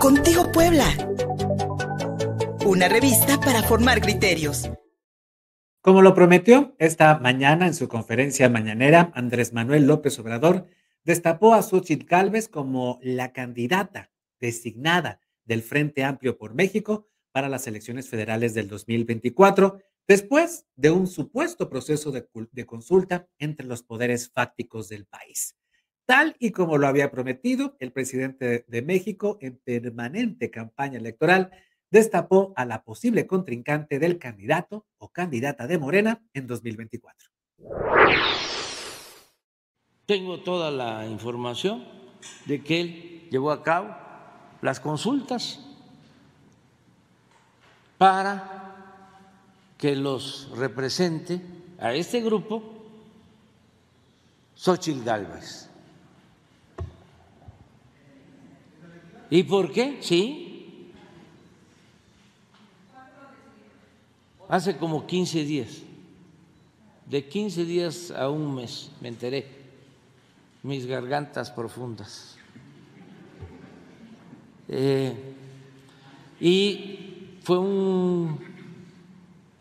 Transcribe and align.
Contigo 0.00 0.52
Puebla. 0.52 0.86
Una 2.64 2.88
revista 2.88 3.40
para 3.40 3.64
formar 3.64 4.00
criterios. 4.00 4.70
Como 5.80 6.02
lo 6.02 6.14
prometió 6.14 6.76
esta 6.78 7.18
mañana 7.18 7.66
en 7.66 7.74
su 7.74 7.88
conferencia 7.88 8.48
mañanera, 8.48 9.10
Andrés 9.16 9.52
Manuel 9.52 9.88
López 9.88 10.16
Obrador 10.20 10.66
destapó 11.02 11.52
a 11.52 11.62
Xochitl 11.62 12.06
Gálvez 12.06 12.48
como 12.48 13.00
la 13.02 13.32
candidata 13.32 14.12
designada 14.38 15.20
del 15.44 15.62
Frente 15.62 16.04
Amplio 16.04 16.38
por 16.38 16.54
México 16.54 17.08
para 17.32 17.48
las 17.48 17.66
elecciones 17.66 18.08
federales 18.08 18.54
del 18.54 18.68
2024, 18.68 19.80
después 20.06 20.66
de 20.76 20.92
un 20.92 21.08
supuesto 21.08 21.68
proceso 21.68 22.12
de, 22.12 22.28
de 22.52 22.66
consulta 22.66 23.28
entre 23.40 23.66
los 23.66 23.82
poderes 23.82 24.30
fácticos 24.30 24.88
del 24.88 25.06
país. 25.06 25.57
Tal 26.08 26.36
y 26.38 26.52
como 26.52 26.78
lo 26.78 26.86
había 26.86 27.10
prometido, 27.10 27.76
el 27.80 27.92
presidente 27.92 28.64
de 28.66 28.80
México 28.80 29.36
en 29.42 29.58
permanente 29.58 30.50
campaña 30.50 30.96
electoral 30.96 31.50
destapó 31.90 32.54
a 32.56 32.64
la 32.64 32.82
posible 32.82 33.26
contrincante 33.26 33.98
del 33.98 34.18
candidato 34.18 34.86
o 34.96 35.10
candidata 35.10 35.66
de 35.66 35.76
Morena 35.76 36.22
en 36.32 36.46
2024. 36.46 37.28
Tengo 40.06 40.40
toda 40.40 40.70
la 40.70 41.06
información 41.06 41.86
de 42.46 42.64
que 42.64 42.80
él 42.80 43.28
llevó 43.30 43.50
a 43.50 43.62
cabo 43.62 43.94
las 44.62 44.80
consultas 44.80 45.60
para 47.98 49.12
que 49.76 49.94
los 49.94 50.56
represente 50.56 51.42
a 51.78 51.92
este 51.92 52.22
grupo 52.22 52.62
Xochitl 54.54 55.04
Gálvez. 55.04 55.68
¿Y 59.30 59.42
por 59.42 59.72
qué? 59.72 59.98
Sí. 60.00 60.92
Hace 64.48 64.78
como 64.78 65.06
15 65.06 65.44
días, 65.44 65.82
de 67.04 67.26
15 67.26 67.64
días 67.66 68.10
a 68.10 68.30
un 68.30 68.54
mes, 68.54 68.90
me 69.02 69.08
enteré, 69.08 69.46
mis 70.62 70.86
gargantas 70.86 71.50
profundas. 71.50 72.38
Eh, 74.68 75.14
y 76.40 77.38
fue 77.42 77.58
un 77.58 78.38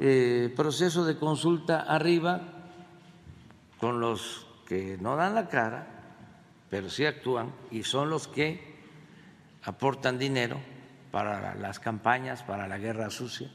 eh, 0.00 0.52
proceso 0.56 1.04
de 1.04 1.16
consulta 1.16 1.82
arriba 1.82 2.40
con 3.78 4.00
los 4.00 4.46
que 4.66 4.98
no 5.00 5.14
dan 5.14 5.36
la 5.36 5.48
cara, 5.48 5.86
pero 6.70 6.90
sí 6.90 7.04
actúan 7.04 7.52
y 7.70 7.84
son 7.84 8.10
los 8.10 8.26
que 8.26 8.71
aportan 9.64 10.18
dinero 10.18 10.60
para 11.10 11.54
las 11.54 11.78
campañas, 11.78 12.42
para 12.42 12.66
la 12.66 12.78
guerra 12.78 13.10
sucia. 13.10 13.50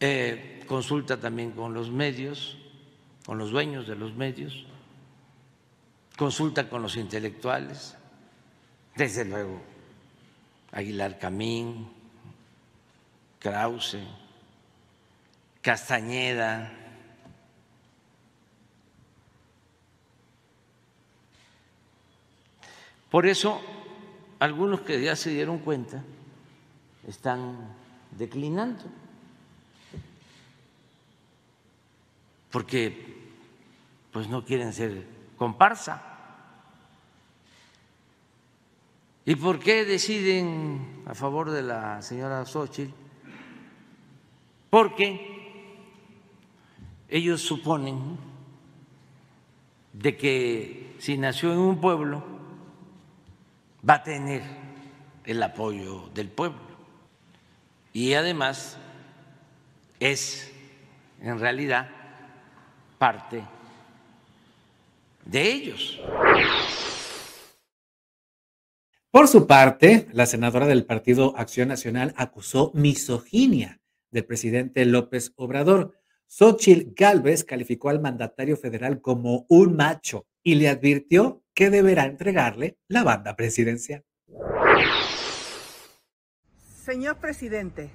Eh, 0.00 0.64
consulta 0.66 1.18
también 1.18 1.52
con 1.52 1.72
los 1.72 1.90
medios, 1.90 2.58
con 3.24 3.38
los 3.38 3.50
dueños 3.50 3.86
de 3.86 3.96
los 3.96 4.14
medios, 4.14 4.66
consulta 6.16 6.68
con 6.68 6.82
los 6.82 6.96
intelectuales, 6.96 7.96
desde 8.96 9.24
luego 9.24 9.62
Aguilar 10.72 11.18
Camín, 11.18 11.88
Krause, 13.38 13.98
Castañeda, 15.62 16.83
Por 23.14 23.26
eso, 23.26 23.60
algunos 24.40 24.80
que 24.80 25.00
ya 25.00 25.14
se 25.14 25.30
dieron 25.30 25.60
cuenta 25.60 26.02
están 27.06 27.56
declinando, 28.10 28.82
porque 32.50 33.30
pues 34.10 34.28
no 34.28 34.44
quieren 34.44 34.72
ser 34.72 35.06
comparsa. 35.36 36.02
¿Y 39.24 39.36
por 39.36 39.60
qué 39.60 39.84
deciden 39.84 41.04
a 41.06 41.14
favor 41.14 41.52
de 41.52 41.62
la 41.62 42.02
señora 42.02 42.44
Xochitl? 42.44 42.92
Porque 44.70 45.78
ellos 47.08 47.42
suponen 47.42 48.18
de 49.92 50.16
que 50.16 50.96
si 50.98 51.16
nació 51.16 51.52
en 51.52 51.60
un 51.60 51.80
pueblo, 51.80 52.33
va 53.88 53.94
a 53.94 54.02
tener 54.02 54.42
el 55.24 55.42
apoyo 55.42 56.08
del 56.14 56.28
pueblo. 56.28 56.60
Y 57.92 58.14
además 58.14 58.76
es 60.00 60.50
en 61.20 61.38
realidad 61.38 61.88
parte 62.98 63.44
de 65.24 65.42
ellos. 65.52 66.00
Por 69.10 69.28
su 69.28 69.46
parte, 69.46 70.08
la 70.12 70.26
senadora 70.26 70.66
del 70.66 70.84
Partido 70.84 71.34
Acción 71.36 71.68
Nacional 71.68 72.14
acusó 72.16 72.72
misoginia 72.74 73.80
del 74.10 74.24
presidente 74.24 74.84
López 74.84 75.32
Obrador. 75.36 75.94
Xochitl 76.26 76.94
Gálvez 76.94 77.44
calificó 77.44 77.90
al 77.90 78.00
mandatario 78.00 78.56
federal 78.56 79.00
como 79.00 79.46
un 79.48 79.76
macho 79.76 80.26
y 80.42 80.56
le 80.56 80.68
advirtió 80.68 81.42
que 81.54 81.70
deberá 81.70 82.04
entregarle 82.04 82.78
la 82.88 83.04
banda 83.04 83.36
presidencial. 83.36 84.04
Señor 86.84 87.16
presidente, 87.16 87.90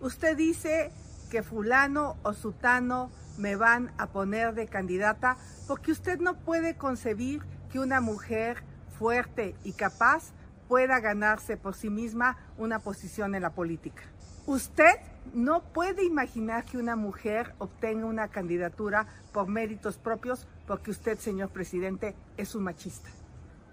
usted 0.00 0.36
dice 0.36 0.90
que 1.30 1.42
fulano 1.42 2.16
o 2.22 2.32
sutano 2.32 3.10
me 3.38 3.56
van 3.56 3.92
a 3.98 4.12
poner 4.12 4.54
de 4.54 4.66
candidata 4.66 5.36
porque 5.66 5.92
usted 5.92 6.18
no 6.18 6.38
puede 6.40 6.76
concebir 6.76 7.42
que 7.70 7.78
una 7.78 8.00
mujer 8.00 8.58
fuerte 8.98 9.54
y 9.64 9.72
capaz 9.72 10.32
pueda 10.72 11.00
ganarse 11.00 11.58
por 11.58 11.74
sí 11.74 11.90
misma 11.90 12.38
una 12.56 12.78
posición 12.78 13.34
en 13.34 13.42
la 13.42 13.50
política. 13.50 14.04
Usted 14.46 14.94
no 15.34 15.62
puede 15.62 16.02
imaginar 16.02 16.64
que 16.64 16.78
una 16.78 16.96
mujer 16.96 17.54
obtenga 17.58 18.06
una 18.06 18.28
candidatura 18.28 19.06
por 19.34 19.48
méritos 19.48 19.98
propios 19.98 20.48
porque 20.66 20.90
usted, 20.90 21.18
señor 21.18 21.50
presidente, 21.50 22.14
es 22.38 22.54
un 22.54 22.62
machista. 22.62 23.10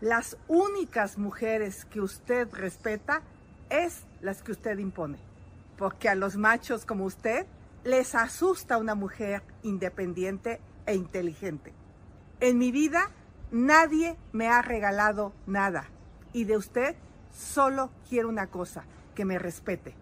Las 0.01 0.35
únicas 0.49 1.17
mujeres 1.17 1.85
que 1.85 2.01
usted 2.01 2.49
respeta 2.51 3.21
es 3.69 4.03
las 4.19 4.43
que 4.43 4.51
usted 4.51 4.77
impone, 4.77 5.19
porque 5.77 6.09
a 6.09 6.15
los 6.15 6.35
machos 6.35 6.85
como 6.85 7.05
usted 7.05 7.45
les 7.85 8.13
asusta 8.13 8.77
una 8.77 8.93
mujer 8.93 9.41
independiente 9.63 10.59
e 10.85 10.95
inteligente. 10.95 11.71
En 12.41 12.57
mi 12.57 12.73
vida 12.73 13.09
nadie 13.51 14.17
me 14.33 14.49
ha 14.49 14.61
regalado 14.61 15.31
nada 15.47 15.89
y 16.33 16.45
de 16.45 16.57
usted 16.57 16.95
solo 17.31 17.89
quiero 18.09 18.29
una 18.29 18.47
cosa, 18.47 18.83
que 19.15 19.25
me 19.25 19.39
respete. 19.39 19.93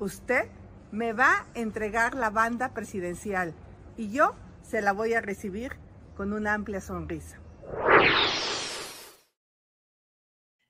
Usted 0.00 0.46
me 0.92 1.12
va 1.12 1.32
a 1.32 1.46
entregar 1.54 2.14
la 2.14 2.30
banda 2.30 2.72
presidencial 2.72 3.54
y 3.96 4.10
yo 4.10 4.34
se 4.62 4.80
la 4.80 4.92
voy 4.92 5.14
a 5.14 5.20
recibir 5.20 5.72
con 6.16 6.32
una 6.32 6.54
amplia 6.54 6.80
sonrisa. 6.80 7.40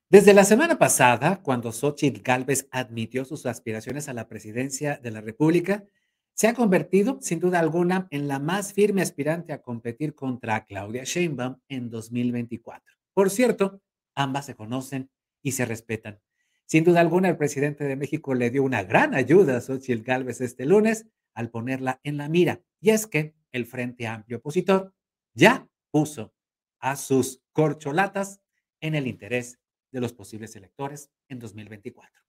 Desde 0.09 0.33
la 0.33 0.43
semana 0.43 0.77
pasada, 0.77 1.41
cuando 1.41 1.71
Xochitl 1.71 2.21
Gálvez 2.21 2.67
admitió 2.71 3.25
sus 3.25 3.45
aspiraciones 3.45 4.07
a 4.07 4.13
la 4.13 4.27
presidencia 4.27 4.97
de 5.01 5.11
la 5.11 5.21
República, 5.21 5.83
se 6.33 6.47
ha 6.47 6.53
convertido, 6.53 7.17
sin 7.21 7.39
duda 7.39 7.59
alguna, 7.59 8.07
en 8.11 8.27
la 8.27 8.39
más 8.39 8.73
firme 8.73 9.01
aspirante 9.01 9.53
a 9.53 9.61
competir 9.61 10.13
contra 10.13 10.65
Claudia 10.65 11.03
Sheinbaum 11.03 11.57
en 11.69 11.89
2024. 11.89 12.83
Por 13.13 13.29
cierto, 13.29 13.81
ambas 14.15 14.45
se 14.45 14.55
conocen 14.55 15.09
y 15.41 15.51
se 15.51 15.65
respetan. 15.65 16.21
Sin 16.65 16.83
duda 16.83 17.01
alguna, 17.01 17.29
el 17.29 17.37
presidente 17.37 17.83
de 17.83 17.95
México 17.95 18.33
le 18.33 18.49
dio 18.49 18.63
una 18.63 18.83
gran 18.83 19.13
ayuda 19.13 19.57
a 19.57 19.61
Xochitl 19.61 20.03
Gálvez 20.03 20.41
este 20.41 20.65
lunes 20.65 21.05
al 21.35 21.51
ponerla 21.51 21.99
en 22.03 22.17
la 22.17 22.27
mira. 22.27 22.63
Y 22.81 22.89
es 22.89 23.05
que 23.05 23.35
el 23.51 23.67
Frente 23.67 24.07
Amplio 24.07 24.39
Opositor 24.39 24.91
ya 25.33 25.69
puso 25.91 26.33
a 26.79 26.95
sus 26.95 27.43
corcholatas 27.51 28.41
en 28.81 28.95
el 28.95 29.05
interés 29.07 29.59
de 29.91 30.01
los 30.01 30.13
posibles 30.13 30.55
electores 30.55 31.11
en 31.29 31.37
2024. 31.39 32.21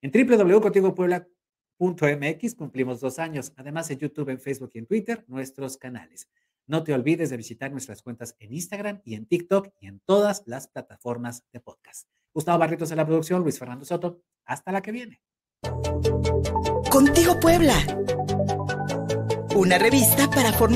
En 0.00 0.10
www.contigopuebla.mx 0.10 2.54
cumplimos 2.54 3.00
dos 3.00 3.18
años. 3.18 3.52
Además, 3.56 3.90
en 3.90 3.98
YouTube, 3.98 4.30
en 4.30 4.40
Facebook 4.40 4.70
y 4.74 4.78
en 4.78 4.86
Twitter, 4.86 5.24
nuestros 5.28 5.76
canales. 5.76 6.30
No 6.66 6.84
te 6.84 6.94
olvides 6.94 7.30
de 7.30 7.36
visitar 7.36 7.72
nuestras 7.72 8.02
cuentas 8.02 8.36
en 8.38 8.54
Instagram 8.54 9.02
y 9.04 9.14
en 9.14 9.26
TikTok 9.26 9.68
y 9.80 9.88
en 9.88 10.00
todas 10.06 10.42
las 10.46 10.68
plataformas 10.68 11.44
de 11.52 11.60
podcast. 11.60 12.08
Gustavo 12.32 12.58
Barritos 12.58 12.90
en 12.90 12.98
la 12.98 13.06
producción, 13.06 13.42
Luis 13.42 13.58
Fernando 13.58 13.84
Soto. 13.84 14.22
Hasta 14.44 14.72
la 14.72 14.80
que 14.80 14.92
viene. 14.92 15.20
Contigo 16.90 17.38
Puebla. 17.40 17.74
Una 19.56 19.78
revista 19.78 20.30
para 20.30 20.52
formar 20.52 20.70